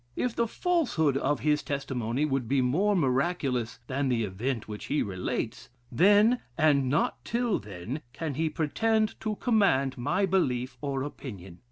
[0.15, 5.03] If the falsehood of his testimony would be more miraculous than the event which he
[5.03, 11.59] relates; then, and not till then, can he pretend to command my belief or opinion....